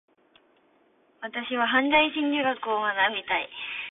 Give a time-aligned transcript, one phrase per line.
[1.21, 3.47] 私は犯罪心理学を学びたい。